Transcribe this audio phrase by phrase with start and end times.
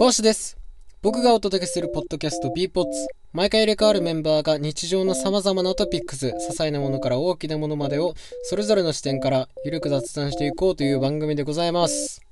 [0.00, 0.56] 講師です。
[1.02, 12.22] 僕がお届けするポッドキャスト b ポッツ毎回入れ替わるメンバーが日常の様々なトピックス、些細なものから大きなものまでをそれぞれの視点からゆるく雑談していこうという番組でございます。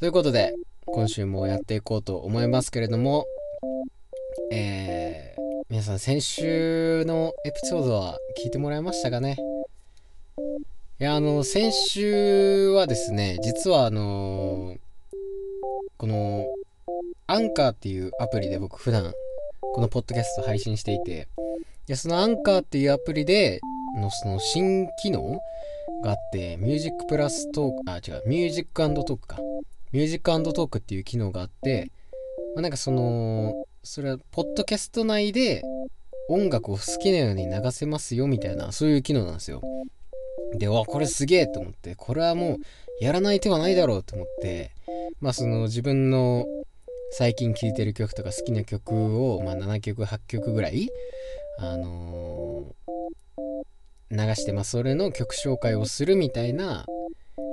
[0.00, 0.54] ということで、
[0.86, 3.26] 今週もやっていこうと思いますけれども、
[4.50, 9.36] えー、皆さん先週のエピソードは聞いてもらいましたかね？
[11.00, 14.76] いや、あの、先週はですね、実はあの
[15.96, 16.46] この、
[17.26, 19.12] アンカーっていうアプリで僕普段、
[19.74, 21.28] このポッドキャスト配信していて、
[21.86, 23.60] で、そのアンカーっていうアプリで
[24.00, 25.40] のその新機能
[26.02, 29.38] があって、 Music Plus Talk、あ、違う、 Music Talk か。
[29.92, 31.90] Music Talk っていう機能があって、
[32.54, 35.62] まあ、なんかその、それは、ポッドキャスト内で
[36.28, 39.62] 音楽を好きなように流せますよみたいな、そういう機能なんですよ。
[40.58, 44.72] で、わ、これすげえと思って、これはもうやらない手はないだろうと思って、
[45.20, 46.44] まあその自分の
[47.12, 48.92] 最近聴いてる曲とか好きな曲
[49.24, 50.88] を、まあ7曲、8曲ぐらい、
[51.58, 52.96] あのー
[54.10, 56.86] 流して、まあそれの曲紹介をするみたいな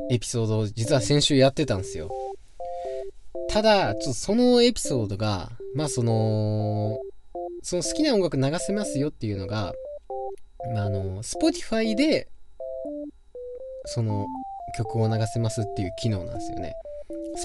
[0.10, 2.10] エピソードを実は先週やってたんですよ。
[3.50, 7.00] ただ、ちょっとそのエピソードが、まあその、
[7.64, 9.74] その好きな音楽流せますよっていうのが、
[10.74, 12.28] まああの、Spotify で、
[13.86, 14.26] その
[14.78, 16.74] 曲を流せますっていう機能なんですよね。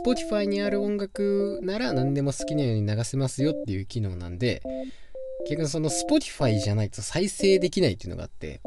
[0.04, 4.62] Spotify にある音楽なら何でも好きなように流せますよっていう機能なんで、
[5.46, 8.60] 結局その Spotify じゃないと再生できないっていうのがあって、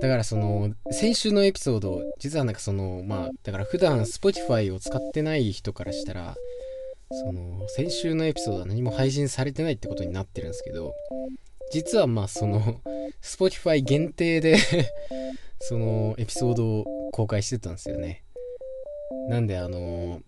[0.00, 6.34] だからその先週のエピソード、実はなんかそのまあだから普段 Spotify を使ってない人からしたら、
[7.10, 10.94] その先週のエピソードは何も配信されてないってことになってるんですけど、
[11.70, 12.80] 実はまあその
[13.22, 14.58] Spotify 限定で
[15.60, 18.23] そのエピソードを公開してたんですよね。
[19.28, 20.20] なんであの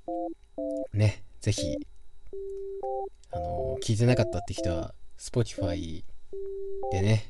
[0.93, 1.77] ね、ぜひ、
[3.31, 6.03] あの聞いてなかったって人は Spotify
[6.91, 7.27] でね、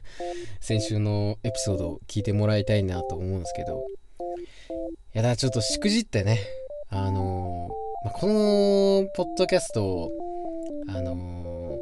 [0.60, 3.84] 先週のエピソードを聞いてもらいたいなと思うんですけど、
[4.68, 4.72] い
[5.14, 6.40] やだからちょっとしくじってね、
[6.90, 7.70] あの
[8.04, 10.10] まあ、このポッドキャストを、
[10.88, 11.80] あの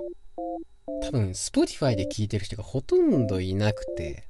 [1.02, 4.28] 多分 Spotify で聞いてる人がほとんどいなくて、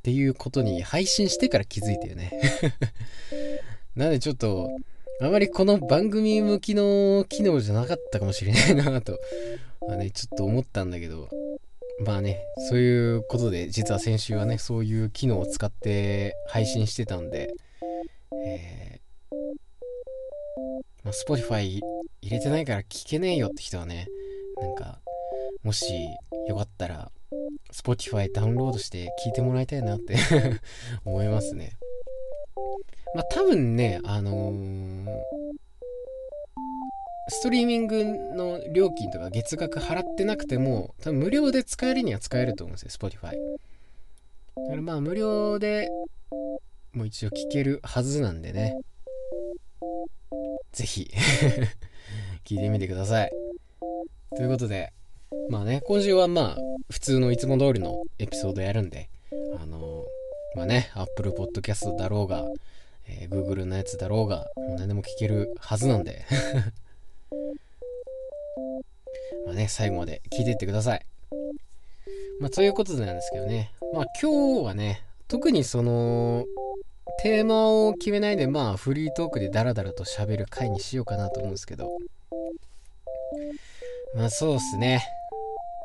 [0.00, 2.32] っていうことに配信してから気づいたよね。
[3.94, 4.70] なんでちょっと、
[5.20, 9.18] あまりこの番組向きの機能じゃなかったかもしれないなと、
[9.86, 11.28] まあね、ちょっと思ったんだけど、
[12.06, 17.52] まあね、そういうことで、実は先週はね、そういう機能を使って配信してたんで、
[18.46, 19.36] えー
[21.04, 21.80] まあ、Spotify
[22.22, 24.08] 入れてないから聞けねえよって人はね、
[24.62, 25.00] なんか、
[25.62, 25.84] もし
[26.48, 27.12] よかったら、
[27.72, 30.16] Spotify ダウンロードして聞いてもらいたいなって
[31.04, 31.76] 思いますね。
[33.14, 35.06] まあ多分ね、あのー
[37.32, 43.30] ストリーミングの料金とか月額払ってなくても、多分無料で使えるには使えると思うんですよ、Spotify。
[43.30, 43.30] だ
[44.68, 45.88] からまあ無料で
[46.92, 48.76] もう一応聞けるはずなんでね。
[50.72, 51.08] ぜひ
[52.44, 53.30] 聞いてみてください。
[54.36, 54.92] ということで、
[55.48, 56.58] まあね、今週はまあ、
[56.90, 59.08] 普通のいつも通りのエピソードやるんで、
[59.60, 62.44] あのーまあね、Apple Podcast だろうが、
[63.06, 66.24] えー Google のやつだろうが、もう何でも聞けるはずなんで、
[69.46, 71.06] まあね、最後まで聞いていってください。
[72.40, 76.44] まあ、ということでなんですけどね、まあ今日はね、特にその、
[77.22, 81.88] テーマを決めないで、まあフリートークでダラダラと喋る回にしようかなと思うんですけど、
[84.14, 85.04] まあそうっすね。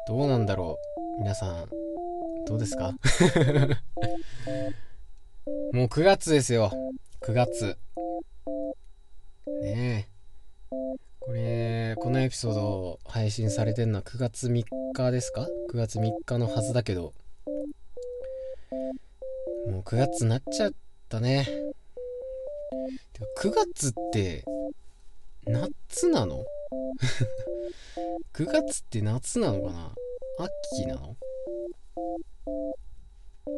[0.07, 0.77] どうなんだろ
[1.17, 1.19] う？
[1.19, 1.69] 皆さん、
[2.46, 2.93] どうですか？
[5.73, 6.72] もう9月ですよ。
[7.22, 7.78] 9月。
[9.61, 10.16] ねえ。
[11.19, 14.63] これ、このエピソード配信されてるのは9月3
[14.93, 17.13] 日ですか ?9 月3日のはずだけど。
[19.67, 20.73] もう9月になっちゃっ
[21.09, 21.47] たね。
[23.40, 24.46] 9月って、
[25.47, 26.46] 夏なの？
[28.33, 29.91] 9月って夏なのかな？
[30.73, 31.16] 秋なの？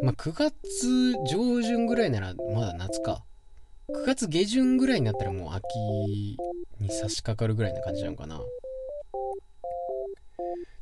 [0.02, 3.24] まあ9月上旬ぐらいならまだ夏か。
[3.90, 6.38] 9月下旬ぐらいになったらもう秋に
[6.90, 8.40] 差し掛かるぐらいな感じなのかな。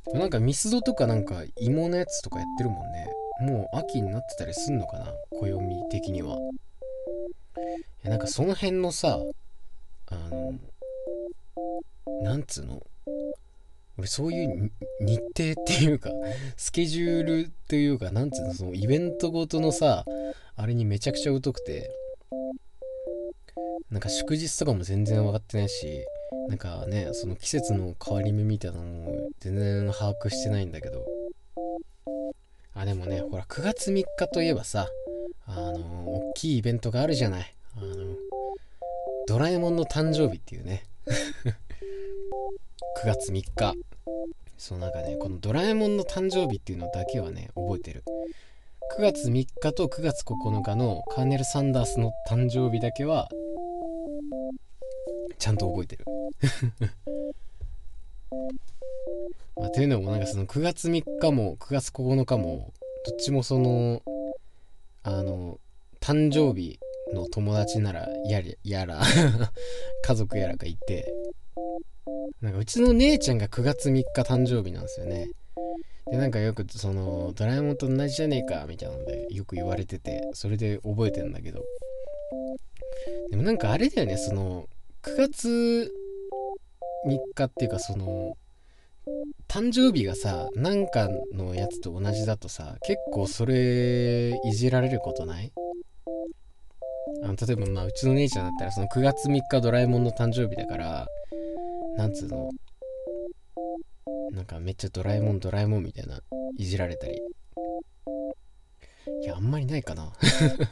[0.07, 3.07] でもなんかミスドとかなんか芋のやつとかやってるもんね。
[3.41, 5.13] もう秋になってたりすんのかな？
[5.39, 5.59] 暦
[5.89, 6.37] 的には。
[8.03, 9.19] なんかその辺のさ
[10.07, 10.53] あの
[12.21, 12.81] なんつうの？
[13.97, 15.29] 俺そういう日程
[15.61, 16.11] っていうか
[16.57, 18.53] スケジュールっていうかなんつうの？
[18.53, 20.05] そのイベントごとのさ
[20.55, 21.89] あれにめちゃくちゃ疎くて
[23.89, 26.05] なんか祝日とかも全然分かってないし
[26.49, 31.05] なんかねその季節の変わり目みたいなのも全然把握してないんだけど。
[32.77, 34.89] あでもねほら9月3日といえばさ
[35.45, 35.79] あの
[36.29, 37.55] 大きいイベントがあるじゃない。
[37.77, 38.15] あの
[39.27, 40.83] ドラえもんの誕生日っていうね。
[43.05, 43.75] 9月3日。
[44.57, 48.03] そうなんかねこのドラえもんの誕生日っていうのだけはね覚えてる。
[48.97, 53.29] 9月3日と9月9日のカーネル・サンダースの誕生日だけは
[55.37, 56.05] ちゃんと覚えてる。
[59.55, 62.73] まあ、というのもなんかその9月3日も9月9日も
[63.05, 64.01] どっちもその
[65.03, 65.59] あの
[66.01, 66.79] 誕生日
[67.13, 68.99] の友達ならやりやら
[70.01, 71.13] 家族やらがいて
[72.45, 75.31] なんかうちの姉ちゃんが9月3日誕生日なんですよね。
[76.11, 81.63] でなんかよくそのドラえもんと同じじゃねえかみたいなのでよく言われててそれで覚えてんだけど。
[83.31, 84.69] でもなんかあれだよねその
[85.01, 85.91] 9月
[87.07, 88.37] 3日っていうかその
[89.47, 95.51] 誕生日がさなんかのやつと同じだとさ結構それいじられることない？
[97.23, 101.07] あの例えばまあうちの姉ちゃんだったらその9月3日ドラえもんの誕生日だから
[101.97, 102.49] なんつうの？
[104.31, 106.21] なんかめっちゃドラえもんドラえもんみたいな
[106.57, 107.21] いじられたり。
[109.21, 110.13] いやあんまりないかな。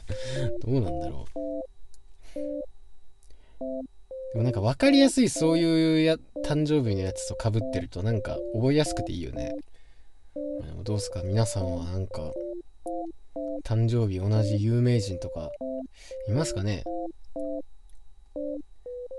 [0.60, 2.38] どうなんだろう。
[4.32, 9.52] でもなんか分かりやすいそういうや誕生日のやつとかぶってるとなんか覚えやすくていいよね。
[10.34, 12.32] でもどうすか皆さんはなんか
[13.64, 15.50] 誕生日同じ有名人とか
[16.28, 16.82] いますかね？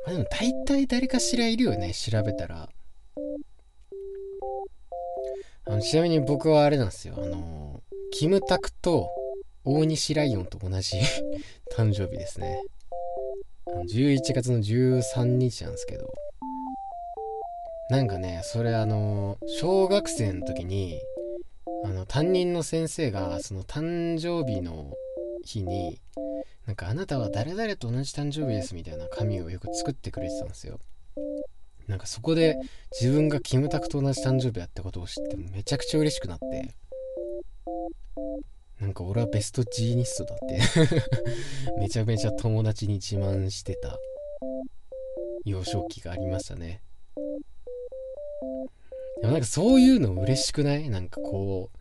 [0.06, 2.70] あでも大体誰かしらいるよね調べたら。
[5.68, 7.16] あのちなみに僕はあれなんですよ。
[7.18, 7.82] あの
[8.12, 9.10] キムタクと
[9.64, 10.98] 大西ライオンと同じ
[11.76, 12.62] 誕生日ですね。
[13.68, 16.14] 11月の13日なんですけど
[17.90, 21.02] なんかねそれあの小学生の時に
[21.84, 24.94] あの担任の先生がその誕生日の
[25.46, 26.02] 日に
[26.66, 30.80] なんかあなたは誰々と同じ誕生日ですみたいな紙をよく作ってくれてたんですよ。
[31.88, 32.58] なんかそこで
[33.00, 36.74] 自分がキムタクと同じ誕生日やったことを知ってめちゃくちゃ嬉しくなって。
[38.80, 40.60] なんか俺はベストジーニストだって。
[41.80, 43.98] めちゃめちゃ友達に自慢してた。
[45.46, 46.82] 幼少期がありましたね。
[49.22, 50.90] でもなんかそういうの嬉しくない？
[50.90, 51.75] なんかこう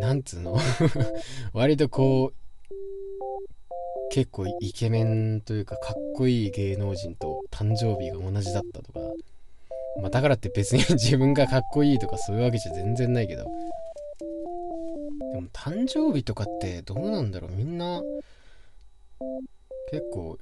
[0.00, 0.56] なんつうの？
[1.52, 2.34] 割とこう
[4.10, 9.00] 結構イケメンというかかっこいい芸能人と誕生日が同じだったとか
[10.00, 13.44] まあだからって別に 自分がかっこいいとかそういうわけじゃ全然ないけど。
[15.32, 17.50] でも誕生日とかってどうなんだろう？
[17.50, 18.02] みんな
[19.90, 20.38] 結構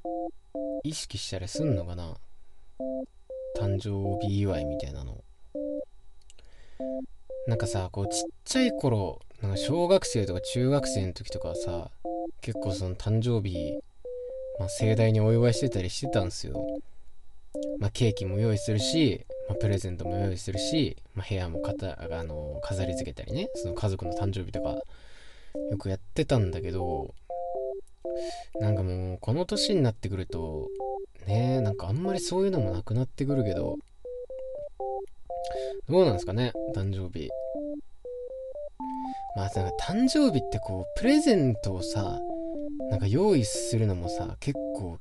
[0.83, 2.15] 意識したりすんのかな？
[3.57, 5.23] 誕生日祝いみたいなの。
[7.47, 11.89] なんかさこうちっちゃい頃なんか小学生とか中学生の時とかはさ
[12.39, 13.77] 結構その誕生日、
[14.57, 16.65] まあ、盛大にお祝いしてたりしてたんですよ。
[17.77, 27.13] まあ、ケーキも用意するし、まあ、プレゼントも用意するし、まあ、部屋もかたあの飾り付けたりねその家族の誕生日とかよくやってたんだけど
[28.61, 30.69] なんかもうこの年になってくると
[31.27, 33.77] ねなんかあんまりそういうのもなくなってくるけど
[35.89, 37.29] どうなんですかね誕生日。
[39.35, 42.19] まあなんか誕生日ってこうプレゼントをさ
[42.89, 44.99] なんか用意するのもさ結構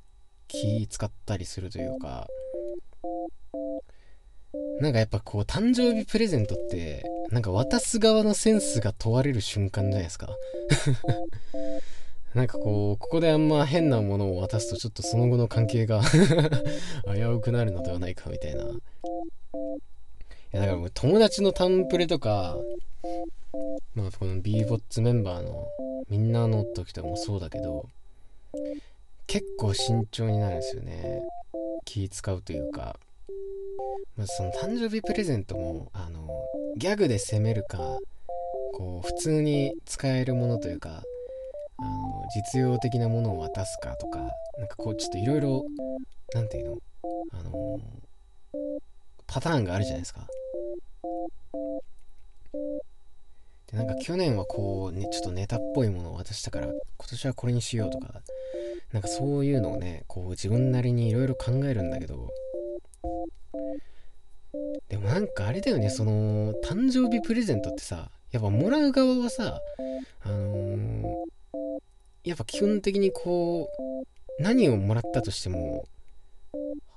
[0.49, 2.27] 気使ったりするというか
[4.81, 10.29] なんかやっぱこう誕生日プレゼントってなんか渡す側のセンスが問われる瞬間じゃないですか。
[12.35, 16.01] なんかこうここであんま変なものを渡すとちょっとその後の関係が
[17.15, 18.65] 危うくなるのではないかみたいな。
[18.65, 18.67] い
[20.53, 22.57] やだからもう友達のタンプレとか
[23.95, 25.69] まあこの b ボッツメンバーの
[26.09, 27.89] みんなの時とかもそうだけど
[29.27, 31.23] 結構慎重になるんですよね。
[31.85, 32.97] 気使うというか、
[34.17, 36.29] まあ、その誕生日プレゼントもあの
[36.77, 37.99] ギャグで攻めるか
[38.75, 41.03] こう普通に使えるものというか
[41.79, 44.19] あの実用的なものを渡すかとか
[44.59, 45.65] なんかこうちょっといろいろ
[46.35, 46.79] 何て言うの？
[47.33, 47.81] あの
[49.27, 50.27] パターンがあるじゃないですか。
[53.73, 56.75] でなんか去年はこうねちょっとネタっぽいものを渡したから今
[57.09, 58.21] 年はこれにしようとか
[58.93, 62.31] なんかそういうのをねこう自分なりにいろいろ考えるんだけど
[64.89, 69.61] でもなんかあれだよねその誕生日プレゼントってさやっぱもらう側はさ
[70.25, 71.15] あのー、
[72.25, 73.69] やっぱ基本的にこ
[74.39, 75.87] う何をもらったとしても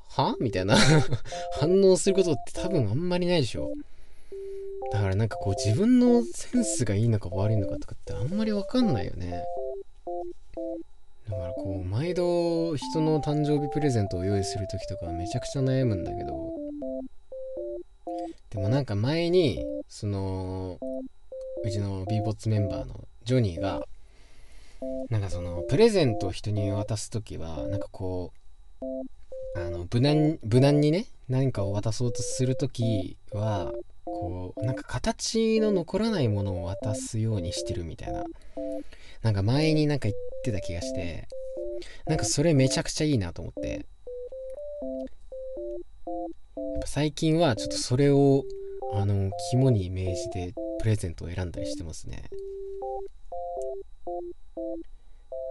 [0.10, 0.36] は？
[0.40, 0.78] みたいな
[1.60, 3.72] 反応することって多分あんまりないでしょ。
[4.92, 9.44] だからなんかこう自分のセンスがいいのか悪いのかとかってあんまりわかんないよね。
[11.30, 16.54] だからこう毎度人の誕生日プレゼントを用意する時とかめちゃくちゃ悩むんだけど。
[18.52, 20.80] でもなんか前にその
[21.64, 23.86] うちの b ボッツメンバーのジョニーが
[25.10, 28.32] なんかそのプレゼントを人に渡す時はなんかこ
[28.82, 28.86] う
[29.60, 33.72] あの無難無難にね何かを渡そうとする時は
[34.16, 38.24] こうなんか形の残らないものを渡すようにしてるみたいな。
[39.22, 41.28] なんか前になんか言ってた気がして。
[42.08, 43.70] なんかそれめちゃくちゃいいなと思って。
[43.70, 43.84] やっ
[46.82, 48.44] ぱ最近はちょっとそれを
[48.94, 52.24] あの肝に銘じてプレゼントを選んだりしてますね。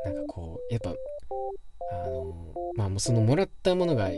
[0.04, 0.94] なんかこうやっぱ
[1.92, 4.10] あのまあもうそのもらったものが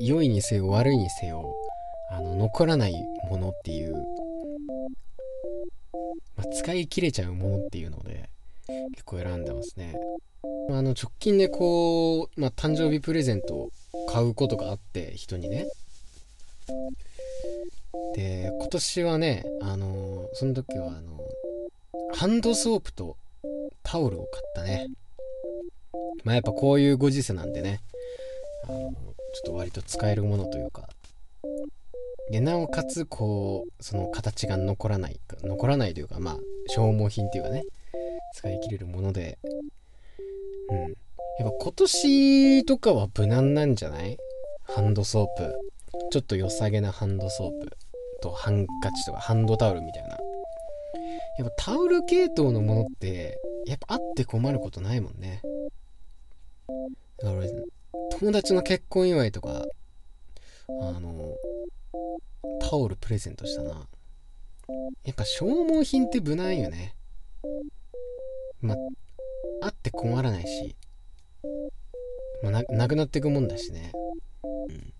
[0.00, 1.54] 良いにせよ悪いにせよ
[2.10, 2.94] あの残らない
[3.32, 3.94] ものっていう、
[6.36, 8.28] まあ、使い切れちゃうものっていうので
[8.92, 9.94] 結構選んでますね。
[10.68, 13.70] あの直近でこう、まあ、誕生日プレゼントを
[14.08, 15.66] 買うことがあって人にね。
[18.14, 21.18] で今年はねあのその時はあの
[22.14, 23.16] ハンドソープと
[23.82, 24.88] タオルを買ったね。
[26.24, 27.80] まあやっぱこういうご時世なんでね
[28.68, 28.92] あのちょっ
[29.46, 30.88] と割と使えるものというか
[32.30, 36.38] でなおかつこうその形が残らない残らないというかまあ
[36.68, 37.64] 消耗品っていうかね
[38.34, 39.38] 使い切れるもので。
[40.70, 40.78] うん。
[41.38, 44.18] やっぱ今年とかは無難なんじゃない？
[44.64, 45.54] ハンドソープ。
[46.10, 47.76] ちょっと良さげなハンドソープ
[48.22, 50.10] とハンカチとかハンドタオルみたいな。
[51.38, 55.40] やっぱタオル系統のものってやっぱあって困ることないもんね。
[57.18, 57.46] だから
[58.18, 59.64] 友達の結婚祝いとか
[60.68, 61.34] あの
[62.60, 63.86] タオルプレゼントしたな。
[65.04, 66.94] やっぱ消耗品って無難よね。
[68.60, 68.76] ま
[69.62, 70.76] あって困らないし、
[72.42, 73.92] まあ、なくなっていくもんだしね。
[74.68, 74.92] うん。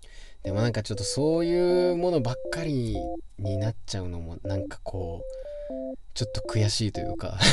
[0.43, 2.97] でもなんかちょっとそういうものばっかり
[3.39, 7.39] になっちゃうのもなんかこうちょっと悔しいというか。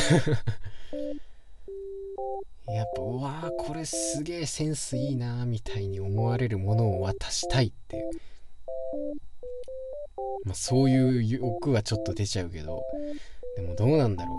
[2.67, 8.11] やっぱうわーこれすげえセンスいいなみたいに思われるものを渡したいっていう、
[10.45, 12.83] まあ、そういう欲はちょっと出ちゃうけど
[13.55, 14.37] でもどうなんだろう。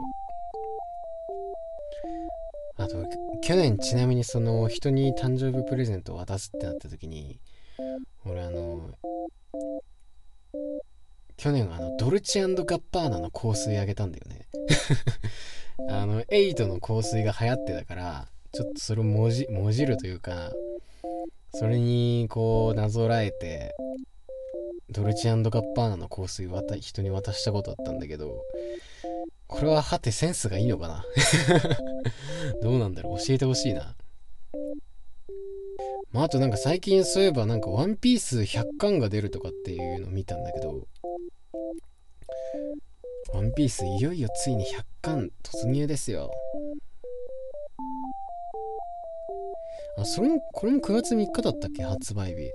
[2.82, 3.04] あと
[3.42, 7.38] 去年ちなみにその人に誕生日プレゼントを渡すってなった時に
[8.24, 8.90] 俺あの
[11.36, 14.48] 去年あのドルチアンドガッパーナの香水あげたんだよね。
[15.88, 20.52] あの8の香水が流行ってたからちょっとそれをもじもじるというか
[21.54, 23.74] それにこうなぞらえて
[24.90, 28.42] ドルチアンドガッパーナの香水渡人に渡したことあったんだけど
[29.46, 31.04] これははてセンスがいいのかな？
[32.62, 33.18] どうなんだろう？
[33.18, 33.94] 教えてほしいな
[36.12, 40.86] まあ、あとなんか最近そういえばなんかワンピース100巻が出るとかっていうのを見たんだけど、
[43.32, 46.30] ワンピースいよいよついに100巻突入ですよ。
[49.96, 51.82] あ、それも、これも9月3日だったっけ？
[51.82, 52.50] 発売日。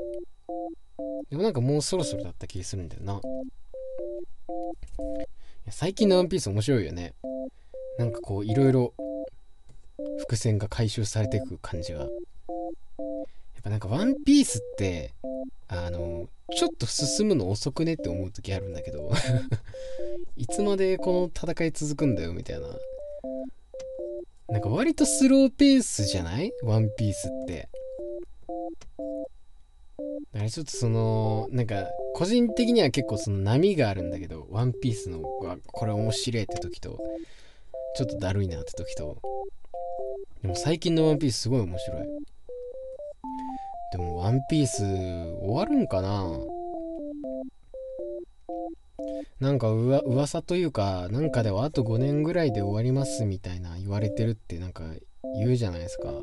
[1.30, 3.22] でもなんかもうそろそろだった気がするんだよな。
[5.70, 7.14] 最近のワンピース面白いよね。
[7.98, 8.94] なんかこういろいろ
[10.20, 12.10] 伏線が回収されていく感じがやっ
[13.64, 15.14] ぱなんかワンピースって、
[15.68, 19.12] あの、ちょっと進むの遅くねって思う時あるんだけど
[20.38, 22.68] いつまでこの戦い続くんだよみたいな。
[24.50, 26.54] なんか割とスローペースじゃない？
[26.64, 27.68] ワンピースって。
[30.48, 36.98] だからちょっとその、なんか、個人的には結構その波があるんだけど、ワンピースの、これ面白いって時と、
[37.98, 39.18] ちょっとだるいなって時と、
[40.42, 42.08] でも最近のワンピースすごい面白い。
[43.92, 46.32] でも、ワンピース終わるんかな？
[49.40, 54.84] なんかうわ噂というか、なんかではあと5年ぐらいで終わりますみたいな言われてるってなんか
[55.38, 56.14] 言うじゃないですか。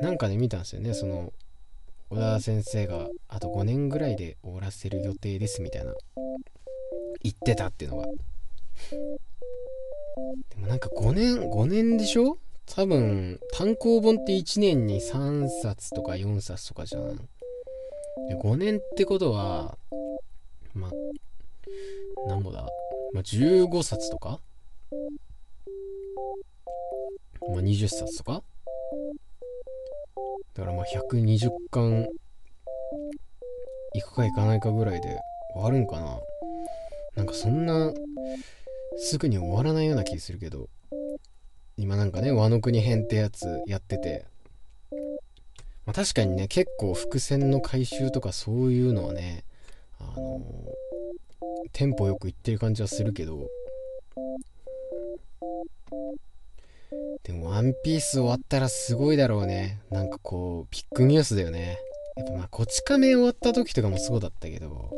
[0.00, 1.32] なんかで見たんですよね、その、
[2.10, 5.94] 小田先生があと5年ぐらいで終わらせる予定ですみたいな
[7.22, 8.06] 言ってたっていうのが。
[8.06, 8.12] で
[10.56, 12.36] もなんか5年、5年でしょ？
[12.66, 17.28] 多分単行本って1年に3冊とか4冊とかじゃん。
[18.32, 19.78] 5年ってことは
[20.74, 20.90] まあ
[22.26, 22.66] 何ぼだ、
[23.12, 24.40] まあ、15冊とか？
[27.48, 28.42] まあ20冊とか？
[30.54, 32.06] だからまあ120巻
[33.94, 35.18] いくかいかないかぐらいで
[35.54, 36.18] 終わるんかな。
[37.16, 37.92] なんかそんな
[38.96, 40.68] すぐに終わらないような気するけど
[41.76, 44.26] 今なんかね和の国編ってやつやってて、
[45.86, 49.44] まあ、確かにね結構伏線の回収とかそういうのはね
[49.98, 50.40] あのー、
[51.72, 53.48] テンポよくいってる感じはするけど
[57.24, 59.82] でもワンピース終わったらすごいだろうね。
[59.90, 61.78] なんかこうビッグニュースだよね。
[62.16, 64.90] やっぱまあこち亀終わった時とかもそうだったけど。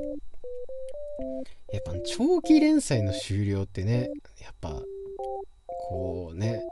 [1.73, 4.81] やっぱ長期連載の終了ってねやっぱ
[5.67, 6.63] こうね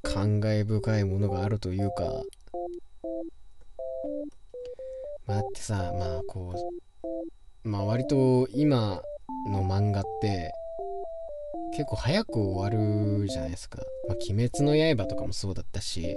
[0.00, 2.22] 感慨深いものがあるというか。
[5.26, 6.54] まあってさまあこ
[7.64, 9.02] うまあ割と今
[9.50, 10.50] の漫画って
[11.72, 12.82] 結構早く終わ
[13.22, 13.82] るじゃないですか。
[14.08, 16.16] まあ、鬼滅の刃とかもそうだったし、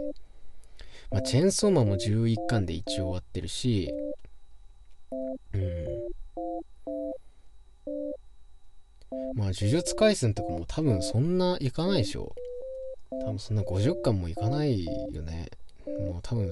[1.12, 3.94] まあ、チェーンソーマンも11巻で一応終わってるし、
[5.54, 5.86] うん。
[9.36, 12.34] まあ、呪術廻戦とかも多分そんないかないでしょ。
[13.22, 15.50] 多分そんな50巻もいかないよね。
[15.86, 16.50] もう多分、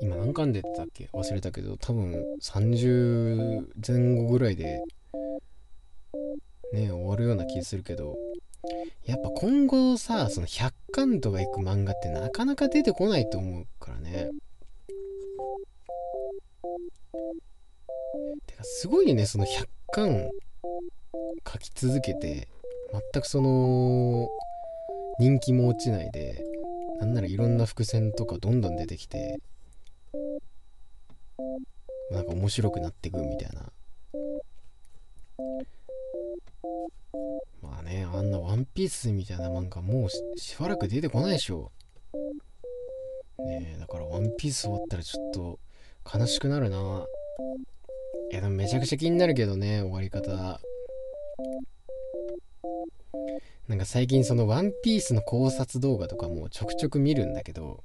[0.00, 1.08] 今何巻でったっけ？
[1.12, 4.82] 忘れたけど、多分30前後ぐらいで、
[6.72, 8.16] ね、終わるような気するけど、
[9.04, 14.30] やっぱ今後さ、その100巻とかいく漫画ってなかなか出てこないと思うからね。
[18.46, 20.30] てか、すごいね、その100巻
[21.50, 22.48] 書き続けて
[23.12, 24.28] 全くその
[25.18, 26.42] 人気も落ちないで
[27.00, 29.38] なんならいろんな伏線とかどんどん出てきて
[32.10, 33.72] なんか面白くなってくみたいな
[37.62, 41.72] まあねあんなワンピースみたいな漫画もうしばらく出てこないでしょ。
[43.38, 45.58] ねえだからワンピース終わったらちょっと
[46.18, 47.04] 悲しくなるな。
[48.30, 50.60] いやでもめちゃくちゃ気になるけどね終わり方。
[53.68, 57.82] なんか最近そのワンピースの考察動画とかもちょくちょく見るんだけど、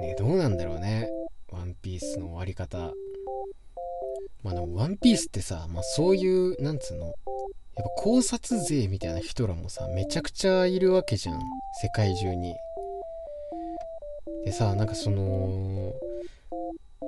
[0.00, 1.08] ねどうなんだろうね。
[1.50, 2.92] ワンピースの終わり方。
[4.42, 7.14] まあでもワンピースってさ、まあそういう、なんつうの、
[7.76, 11.40] やっぱ考察勢みたいな人らもさ、めちゃくちゃいるわけじゃん。
[11.82, 12.54] 世界中に。
[14.44, 15.92] でさ、なんかその、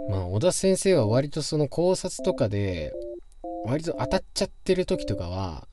[0.08, 2.92] まあ小田先生は割とその考察とかで、
[3.64, 5.66] 割と当たっちゃってる時とかは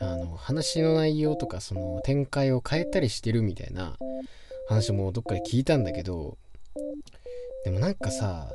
[0.00, 3.96] あの話の内容とかその展開を変えたりしてるみたいな
[4.68, 6.36] 話もどっかで聞いたんだけど
[7.64, 8.50] でもなんかさ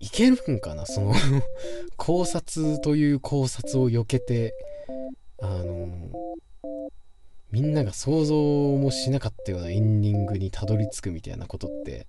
[0.00, 0.84] いけるんかな？
[0.86, 1.14] その
[1.96, 4.54] 考察という考察を避けて
[5.40, 5.88] あの
[7.50, 8.34] みんなが想像
[8.76, 12.06] もしなかったようなエンディングにたどり着くみたいなことって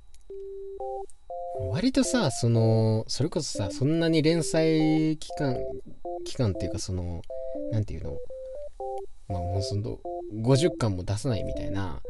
[1.71, 5.57] 割とさそのそれこそさそんなに連載期間
[6.25, 7.21] 期間っていうかその
[7.71, 8.17] 何て言うの？
[9.27, 9.99] まあもうその
[10.33, 12.01] 50巻も出さないみたいな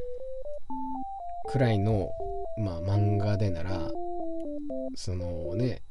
[1.51, 2.11] くらいの
[2.57, 3.91] まあ漫画でなら
[4.95, 5.81] そのね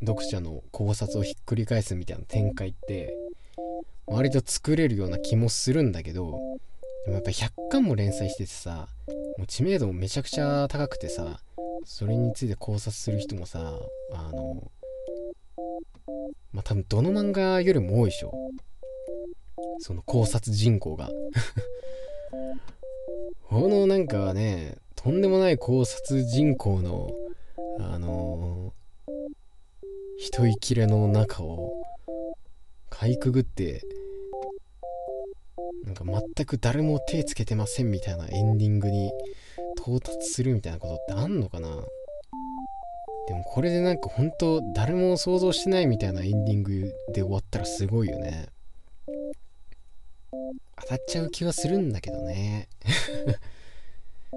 [0.00, 3.14] 読者の考察をひっくり返すみたいな展開って
[4.06, 6.38] 割と作れるような気もするんだけど
[7.04, 8.88] でもやっぱ100巻も連載しててさ
[9.38, 11.40] もう知名度もめちゃくちゃ高くてさ
[11.84, 13.74] それについて考察する人もさ
[14.12, 14.70] あの
[16.52, 18.32] まあ多分どの漫画よりも多いでしょ。
[19.78, 21.10] その考察人口が。
[23.48, 27.10] このなんかねとんでもない考察人口の
[27.78, 29.12] あのー、
[30.18, 31.72] 一息切れの中を
[32.88, 33.82] かいくぐって
[35.84, 39.10] なんか全く誰も手つけてませんみたいなエンディングに
[39.78, 41.68] 到達するみたいなことってあんのかな？
[43.28, 48.46] でもこれでなんか本当誰も想像してないみたいなエンディングで終わったらすごいよね。
[50.80, 52.68] 当たっちゃう気はするんだけどね。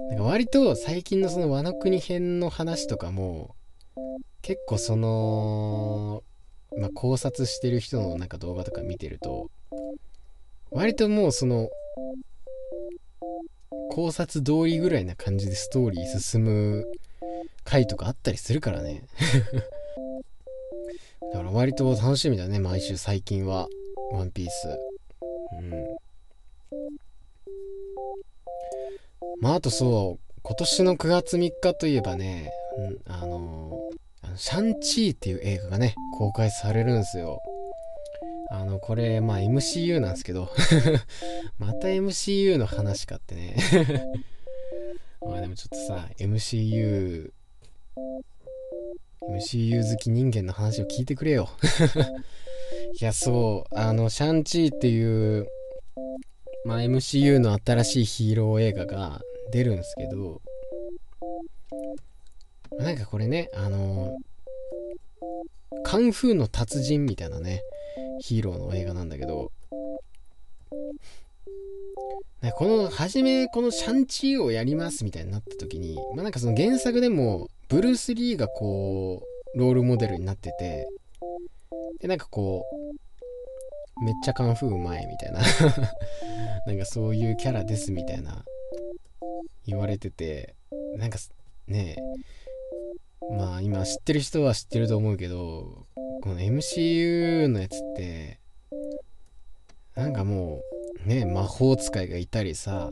[0.08, 3.54] なんか割と最近のその和の国編の話とかも
[4.42, 6.22] 結構その
[6.76, 9.50] まあ考察してる人のなんか動画とか見てると
[10.70, 11.68] 割ともうその
[13.90, 16.86] 考察通りぐらいな感じでストーリー進む
[17.64, 19.04] 回とかあったりするからね。
[21.32, 23.68] だから割と楽しみだね毎週最近は。
[24.12, 24.68] ワンピース。
[25.52, 25.89] うん。
[29.40, 32.50] まああとそう今年の9月3日といえばね、
[33.06, 33.78] あの、
[34.36, 37.40] シャンチーっていう映画がね公開されるんですよ。
[38.50, 40.50] あの、これ、まあ MCU なんですけど。
[41.58, 43.56] また MCU の話かってね。
[45.22, 47.30] まあでもちょっとさ、MCU、
[49.30, 51.48] MCU 好き人間の話を聞いてくれよ。
[53.00, 55.46] いや、そう、あの、シャンチーっていう、
[56.64, 60.40] まあ MCU の新しいヒーロー映画が出るんですけど、
[62.78, 64.16] なんかこれね、あの、
[65.84, 67.62] カンフーの達人みたいなね、
[68.20, 69.52] ヒーローの映画なんだけど、
[72.54, 79.22] この、初め、このシャンチーをやりますみたいになった時に、まあなんかその原作でも、ブルース・リーがこ
[79.54, 80.86] う、ロールモデルになってて、
[82.00, 82.64] で、なんかこ
[83.98, 85.40] う、めっちゃカンフーうまいみたいな。
[86.66, 88.44] なんかそういうキャラですみたいな、
[89.70, 90.54] 言われてて、
[90.96, 91.18] なんか
[91.66, 91.96] ね
[93.36, 95.86] まあ今知ってる人は知ってると思うけど、
[96.22, 98.38] この MCU のやつって、
[99.94, 100.62] なんかも
[101.04, 102.90] う、ね、魔法使いがいたりさ、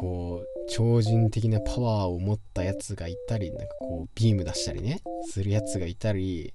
[0.00, 6.52] こう、超人的なパワーを持ったやつがいたり、なんかこう、ビーム出したりね、するやつがいたり、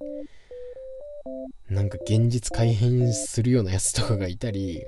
[1.69, 4.83] なんか現実改変するようなやつとかがいたり、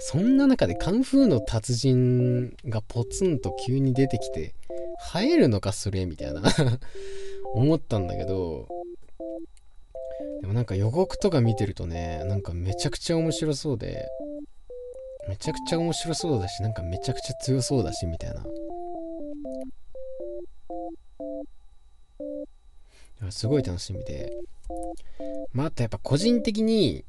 [0.00, 4.54] そんな中でカンフーの達人がポツンと急に出てきて、
[5.16, 6.42] 映えるのかそれみたいな
[7.54, 8.68] 思ったんだけど、
[10.40, 14.08] でもなんか予告とか見てるとね、なんかめちゃくちゃ面白そうで、
[15.28, 18.44] めちゃくちゃ面白そうだし、なんかめちゃくちゃ強そうだし、みたいな。
[23.30, 24.32] すごい楽しみで。
[25.52, 27.04] まあ、あとやっぱ個人的に、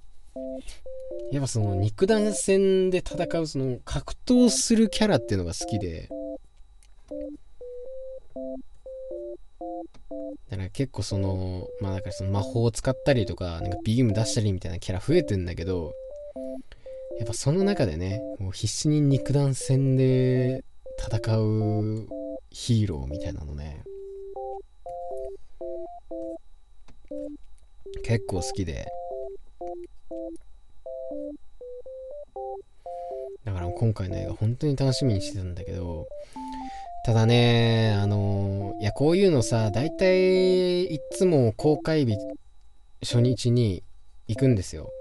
[1.31, 6.09] やっぱその肉弾戦で戦うその格闘するキャラっていうのが好きで、
[10.49, 15.93] だから結構その、まあだからその魔法を使ったりとか、なんかビーム出したりみたいなキャラ増えてんだけど、
[17.19, 20.63] やっぱその中でね、もう必死に肉弾戦で
[20.97, 22.07] 戦う
[22.49, 23.83] ヒーローみたいなのね、
[28.03, 28.87] 結構好きで、
[33.45, 36.05] だから今回の映画本当に楽しみにしてたんだけど、
[37.05, 42.17] ただね、あのいや、こういうのさ、大体、いつも公開日、
[43.01, 43.81] 初日に
[44.27, 44.91] 行くんですよ。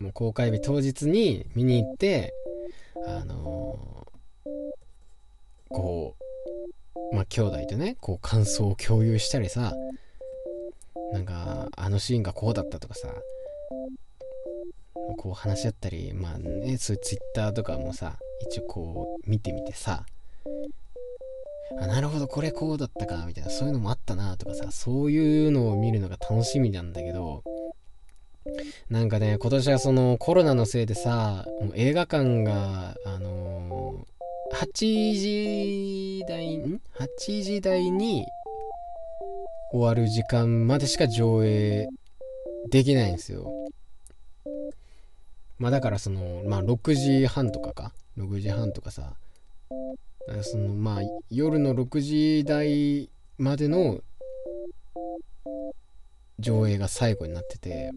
[0.00, 2.34] もう公開日当日に見に行って、
[3.06, 3.78] あの
[5.68, 6.16] こ
[7.12, 9.72] う、まあ、兄弟とね、こう、感想を共有したりさ、
[11.12, 13.14] なんか、あのシーンがこうだったとかさ、
[15.24, 20.04] こう話し合ったり、まあね、そういうツイッターとかもさ、一応こう見てみてさ、
[21.80, 27.42] あ、なるほど、これこうだったか、みたいな、そういうのもあったな、とかさ、そういうのを見るのが楽しみなんだけど、
[28.90, 34.66] なんかね、今年はそのコロナのせいでさ、もう映画館が、あのー、8
[35.14, 38.26] 時台、ん ?8 時台に
[39.72, 41.88] 終わる時間までしか上映
[42.70, 43.53] できないんですよ。
[45.64, 49.14] まあだからその、まあ6時半とかか ?6 時半とかさ、
[50.42, 51.00] そのまあ
[51.30, 54.00] 夜の6時台までの
[56.38, 57.92] 上映が最後になってて。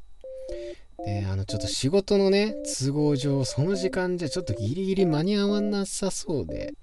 [1.05, 6.73] であのちょっと仕事のね都合上その時間じゃちょっとギリギリ間に合わなさそうで。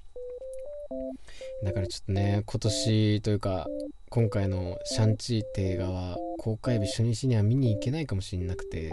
[1.64, 3.66] だからちょっとね今年というか
[4.11, 8.92] 今回のシャンチーって映画は公開日初日には見に行けないかもしれなくて。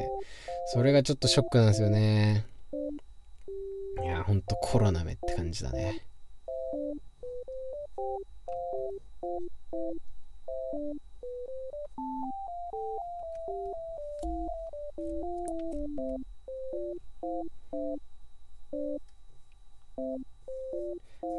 [0.73, 2.45] それがちょっとショックなんですよね。
[4.01, 6.01] いやほんとコロナめって感じだね。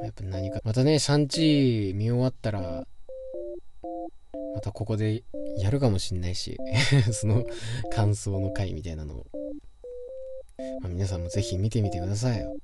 [0.02, 2.84] やっぱ何かまたねシャンチー見終わったら
[4.54, 5.22] またここで
[5.58, 6.56] やるかもしんないし
[7.12, 7.44] その
[7.90, 9.26] 感想の回みたいなのを、
[10.80, 12.56] まあ、皆さんもぜひ見てみてくださいよ。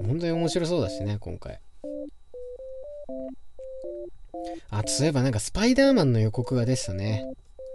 [0.00, 1.60] 本当に面白そうだしね今回。
[4.70, 7.24] あそういえばなんかスパイダーマンの予告がでしたね。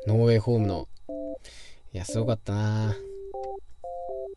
[0.06, 0.88] ノーウェイホームの。
[1.94, 2.98] いやすごかったな。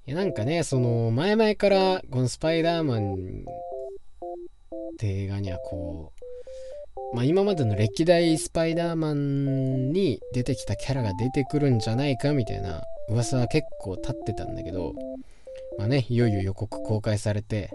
[0.07, 3.45] いやなんかねその前々からこのスパイダーマン
[4.93, 6.20] って映画にはこう
[7.13, 14.95] まあ今までの歴代スパイダーマンに出てきたキャラが出てくるんじゃないかみたいな噂は結構立ってたんだけど
[15.79, 17.71] まあねいよいよ予告公開されて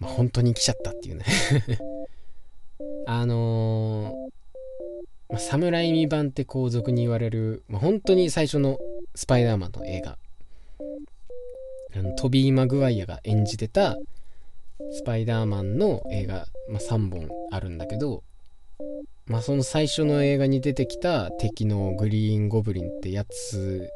[0.00, 1.24] まあ本当に来ちゃったっていうね。
[3.06, 8.78] あのー、まあ、侍未版って皇族に言われる、まあ、本当に最初の
[9.14, 10.18] スパイダーマンの映画。
[11.94, 13.96] あのトビー・マグワイアが演じてた
[14.92, 18.22] スパイダーマンの映画、まあ、3本あるんだけど、
[19.26, 23.90] まあ、その最初の映画に出てきた敵のグリーン・ゴブリンってやつ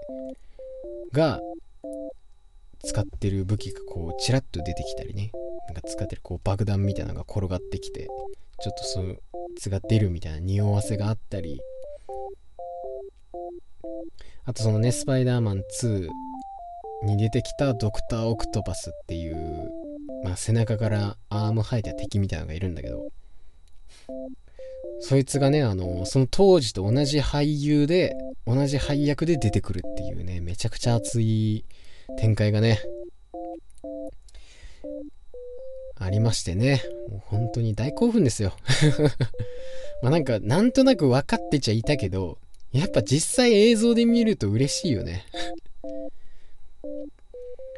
[1.12, 1.40] が
[2.84, 5.30] 使ってる武器がこうチラッと出てきたりね。
[5.66, 8.08] なんか使ってるこう爆弾みたいなのが転がってきて
[8.60, 9.16] ちょっとそい
[9.56, 11.60] つが出るみたいな匂わせがあったり。
[14.44, 16.08] あとそのねスパイダーマン2
[17.04, 19.70] に出てきたドクター・オクトパスっていう、
[20.24, 23.08] まあ、背中からアーム生えた敵みたいなのがいるんだけど。
[25.00, 28.14] そいつがねあのその当時と同じ俳優で
[28.46, 31.64] 同じ配役で出てくるっていうねめちゃくちゃ熱い
[32.18, 32.80] 展開がね
[35.98, 36.82] ありましてね。
[37.08, 38.52] もう本当に大興奮ですよ。
[40.02, 42.38] まあなんかなんとなく分かってちゃいたけど
[42.72, 45.24] やっぱ実際映像で見ると嬉しいよね。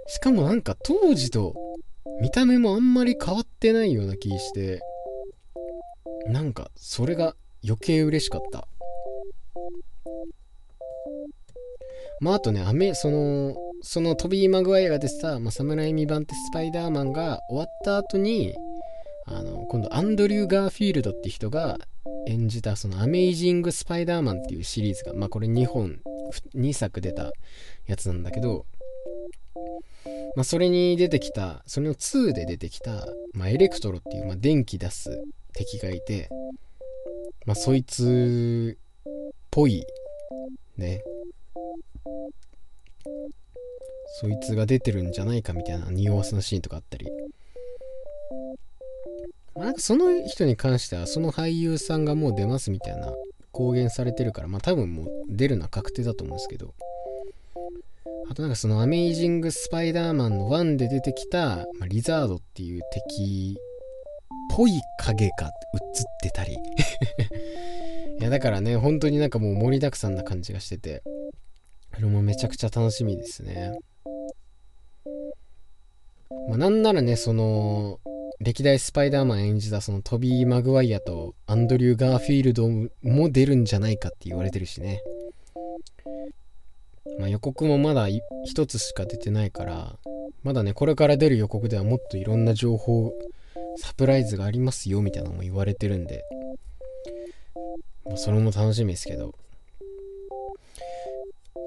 [0.06, 1.54] しかもなんか当時と
[2.20, 4.80] 見た目もあんまり変わってないような気して
[6.26, 8.66] なんかそれが余計嬉しかった。
[12.20, 18.54] まああとねアメそのそのトビー・マグワイアが出てた、まあ、侍未版ってスパイダーマンが終わった後に
[19.26, 21.76] あの今度アンドリュー・ガーフィールドって人が
[22.26, 26.00] 演じたそのアメイジング・スパイダーマンっていうシリーズがまあこれ2本
[26.54, 27.32] 2作出た
[27.86, 28.64] やつなんだけど
[30.36, 36.28] まあ、それに出てきた、それの2で出てきた、まあ、エレクトロっていう、まあ、電気出す敵がいて、
[37.46, 39.84] まあ、そいつっぽい、
[40.76, 41.02] ね。
[44.16, 47.06] そいつが出てるんじゃないかみたいな匂わせのシーンとかあったり。
[49.54, 53.12] まあ、なんかその人に関しては、その俳優さんがもう出ますみたいな
[53.52, 56.74] 公言されてるから、まあ多分もう出るのは確定だと思うんですけど。
[58.30, 65.50] あとなんかそのアメイジング・スパイダーマンの1で出てきた、ま、リザードっていう敵っぽい影が映っ
[66.22, 66.54] てたり。
[68.20, 71.02] いやだからね本当になんかもう盛りだくさんな感じがしてて。
[71.94, 73.72] これもめちゃくちゃ楽しみですね。
[76.48, 78.00] まあなんならねその
[78.40, 82.68] 歴代スパイダーマン演じたそのトビー・マグワイアとアンドリュー・ガーフィールド
[83.02, 85.02] も出るんじゃないかって言われてるしね。
[87.18, 88.08] まあ、予告もまだ
[88.44, 89.96] 一つしか出てないから
[90.42, 93.12] まだねこれから出る予告ではもっといろんな情報
[93.76, 96.24] サプライズがありますよみたいなのも言われてるんで、
[98.04, 99.34] まあ、それも楽しみですけど。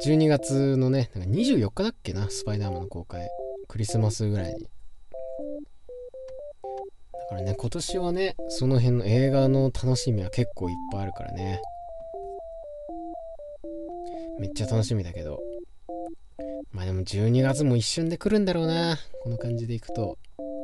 [0.06, 3.28] 12月のねなんか24日だっけなスパイダーマンの公開。
[3.68, 4.64] クリスマスぐらいに。
[4.64, 4.70] だ
[7.30, 11.62] からね今年はねその辺の映画の楽しみは結構いっぱいあるからね。
[14.40, 15.40] めっちゃ楽しみだけど。
[16.72, 18.98] まあでも12月も一瞬で来るんだろうな。
[19.24, 20.18] この感じでいくと。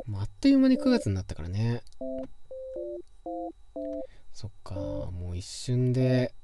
[0.06, 1.82] もうあっという間に9月になったからね。
[4.32, 6.34] そっか、もう一瞬で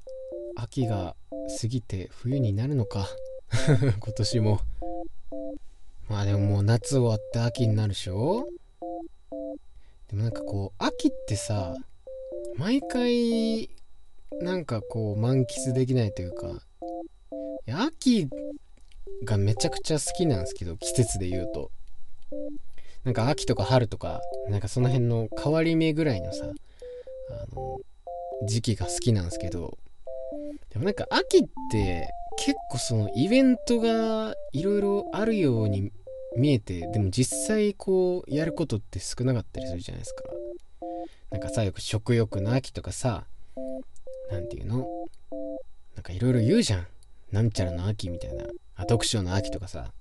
[0.56, 1.14] 秋が
[1.60, 3.08] 過ぎて冬になるのか。
[4.00, 4.60] 今年も。
[6.08, 8.48] まあでももう夏終わって秋になるでしょ
[10.08, 11.76] でもなんかこう、秋ってさ、
[12.56, 13.70] 毎回
[14.40, 16.62] なんかこう満喫できないというか
[17.72, 18.28] 秋
[19.24, 21.70] がめちゃくちゃ好きなんですけど季節で言うと。
[23.04, 26.44] なんか秋とか春とかなんかその辺の変わり目ぐらいのさ
[27.30, 27.80] あの
[28.46, 29.78] 時期が好きなんですけど。
[30.70, 35.90] でもなんか秋って結構そのイベントがいろいろあるように
[36.36, 40.22] 見えてでも実際こうやることって少なかったりするじゃないですか。
[41.32, 43.24] なんかさよく食欲の秋とかさ
[44.30, 44.86] 何て言うの？
[45.96, 46.86] なんかいろいろ言うじゃん。
[47.32, 48.44] なんちゃらの秋みたいな。
[48.74, 49.92] あ、読書の秋とかさ。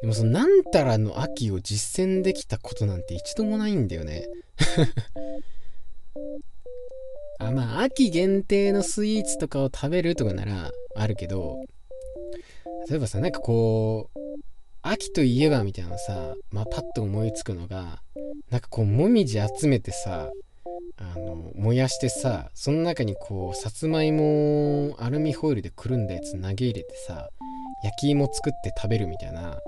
[0.00, 4.26] でもそのなんたらの秋を実践できたことなんて一度もないんだよね。
[7.38, 11.56] あ、まあ秋限定のスイーツとかを食べるとかならあるけど、
[12.88, 14.18] 例えばさ、なんかこう、
[14.82, 18.02] 秋といえばみたいなさ、まあパッと思いつくのが、
[18.50, 20.30] なんかこう、もみじ集めてさ、
[21.14, 27.28] あの燃やしてさその中にこうさつまいもをアルミホイルでくるんだやつ投げ入れてさ
[27.82, 29.58] 焼き芋作って食べるみたいな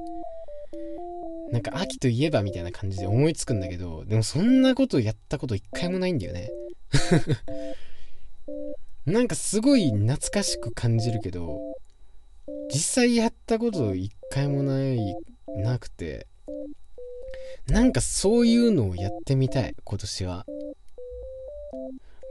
[1.53, 6.51] なんか秋といえばみたいな感じで思いつくんだけどでもそんなことやったこと一回もないんだよね。
[9.07, 11.61] なんかすごい懐かしく感じるけど
[12.73, 15.17] 実際やったこと一回もない
[15.57, 16.27] なくて
[17.69, 20.47] なんかそういうのをやってみたい今年は。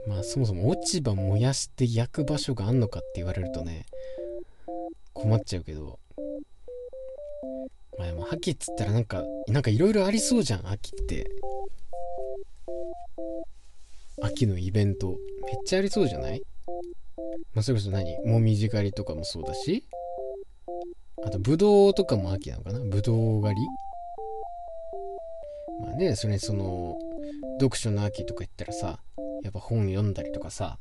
[0.06, 3.86] まあそもそも落ち葉燃やして焼く場所があんのかって言われるとね
[5.14, 5.98] 困っちゃうけど。
[7.98, 11.26] まあでも秋っつったらなんかなんかいろいろありそうじゃん秋って。
[14.22, 15.16] 秋のイベント。
[15.46, 16.42] めっちゃありそうじゃない？
[17.54, 18.18] まあそれこそ何？
[18.26, 19.84] もみじ狩りとかもそうだし。
[21.24, 22.80] あとぶどうとかも秋なのかな？
[22.80, 23.66] ぶどう狩り？
[25.80, 26.98] まあねそれにその
[27.60, 29.00] 読書の秋とか言ったらさ
[29.42, 30.78] やっぱ本読んだりとかさ。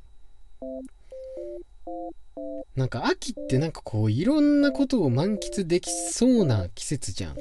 [2.75, 7.35] なんか秋ってなんかこういろんなことを満喫できそうな季節じゃん。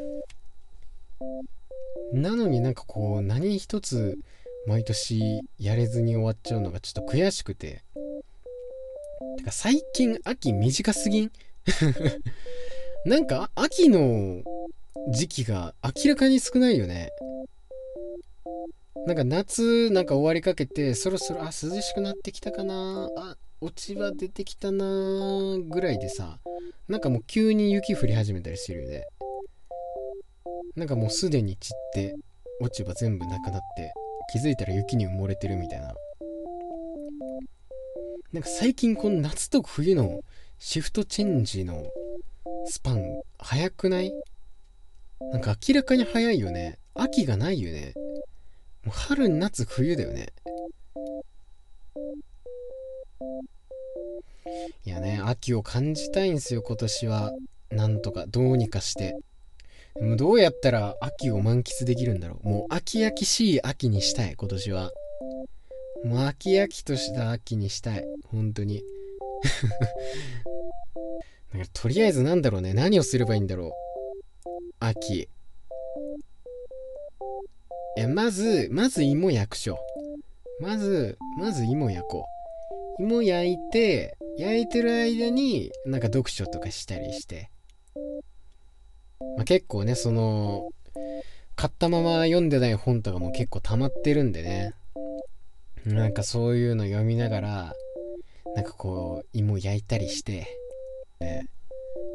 [2.13, 4.19] なのになんかこう何一つ
[4.67, 7.83] 毎年やれずに終わっちゃうのがちょっと悔しくて。
[9.39, 11.33] てか最近秋短すぎん？
[13.05, 14.43] なんか秋の
[15.11, 17.11] 時期が明らかに少ないよね。
[19.07, 26.39] なんか夏なんか終わりかけてそろそろあ涼しくなってきたかなあ落ち葉出てきたなぐらいでさ
[26.89, 29.05] なんかもう急に雪降り始めたりしてるよね。
[30.77, 32.15] なんかもうすでに散って
[32.61, 33.93] 落ち葉全部なくなって
[34.33, 35.95] 気づいたら雪に埋もれてるみたいな。
[38.33, 40.21] なんか最近この夏と冬の
[40.59, 41.85] シフトチェンジの
[42.67, 44.13] スパン早くない？
[45.33, 46.79] なんか明らかに早いよね。
[46.95, 47.95] 秋がないよね。
[48.85, 50.33] もう春夏冬だよね。
[54.85, 57.33] いやね秋を感じたいんですよ今年は。
[57.71, 59.17] なんとかどうにかして。
[59.97, 62.49] でもどうやったら秋を満喫できるんだろう。
[62.49, 64.91] もう秋秋しい秋にしたい今年は。
[66.05, 68.83] もう秋秋とした秋にしたい本当に。
[71.53, 72.75] だからとりあえずなんだろうね。
[72.75, 73.73] 何をすればいいんだろう。
[74.81, 75.29] 秋。
[77.97, 79.79] えまずまず芋焼くしょ。
[80.61, 82.27] まずまず芋焼こ
[82.99, 83.03] う。
[83.03, 87.51] 芋焼いて焼いてる間になんか読書とかしたりして。
[89.37, 90.69] まあ、結構ねその
[91.57, 94.75] 買ったまま読んでない本とかも結構溜まってるんでね。
[95.85, 97.75] なんかそういうの読みながら
[98.57, 100.47] なんかこう芋焼いたりして、
[101.21, 101.49] ね、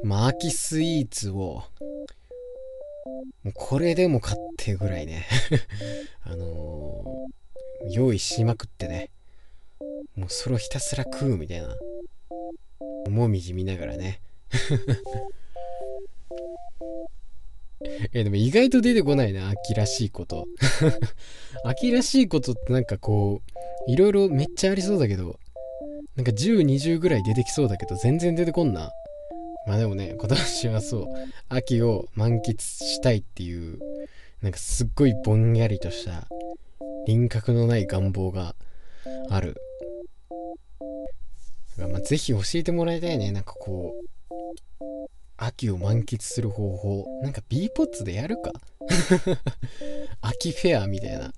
[0.03, 1.63] まあ秋スイーツを
[3.43, 5.25] もうこれでもかってぐらいね
[6.23, 9.09] あのー、用意しまくってね
[10.15, 11.77] もうそれをひたすら食うみたいな
[13.09, 14.21] もみじ見ながらね
[18.13, 20.47] え、でも意外と出てこないな、秋らしいこと。
[21.63, 23.41] 秋らしいことってなんかこ
[23.87, 25.39] う、いろいろめっちゃありそうだけど、
[26.15, 28.91] なんか10、20ぐらい出てきそうだけど、全然出てこんな。
[29.69, 31.05] まあでもね、今年はそう、
[31.47, 33.77] 秋を満喫したいっていう、
[34.41, 36.27] なんかすっごいぼんやりとした
[37.05, 38.55] 輪郭のない願望が
[39.29, 39.55] ある。
[41.77, 43.31] まあ、ぜひ教えてもらいたいね。
[43.31, 44.09] なんかこう、
[45.37, 48.51] 秋を満喫する方法なんか B ポッツでやるか？
[50.21, 51.31] 秋フェアみたいな、ま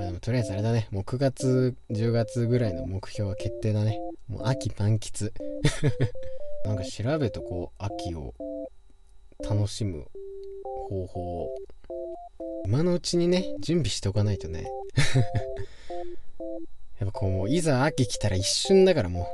[0.00, 5.30] あ、でもとりあえずあれだねもう9月10月ぐらいの目標は決定だねもう秋満喫
[6.68, 8.34] なんか調べとこう秋を
[9.48, 10.04] 楽しむ
[10.90, 11.48] 方法を
[12.66, 14.66] 今のうちにね準備しておかないとね。
[17.00, 19.26] やっぱこうもういざ秋来たら一瞬だからも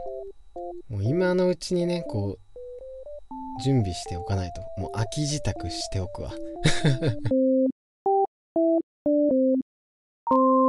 [0.88, 0.92] う。
[0.92, 4.60] もう今のうちにねこう準備しておかないと。
[4.80, 6.32] もう秋支度しておくわ。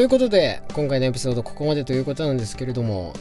[0.00, 3.12] ということで今回のエピソードここまでということなんですけれども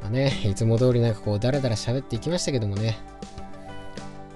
[0.00, 2.98] まあねいつも通りなんかこうダラダラ喋っていきましたけどもね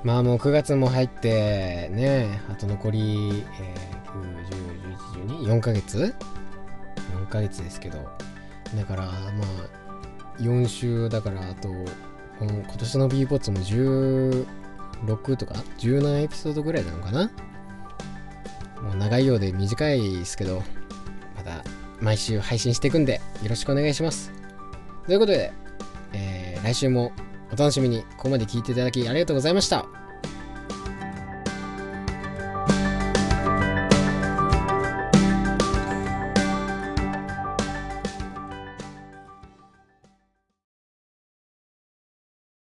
[0.04, 6.14] まあもう9月も入ってね、あと残り、えー、9、10、11、12、4ヶ月
[7.26, 7.98] ?4 ヶ月ですけど。
[8.76, 11.68] だからまあ、4週だからあと、
[12.40, 14.46] 今年の B ポッツも16
[15.34, 17.32] とか？17エピソードぐらいなのかな？
[18.80, 20.62] もう長いようで短いですけど、
[21.38, 21.64] また
[22.00, 24.32] 毎週配信していくんでよろしくお願いします。
[25.06, 25.52] ということで、
[26.12, 27.12] えー、来週も
[27.52, 29.97] お楽しみにここまで聞いていただきありがとうございました。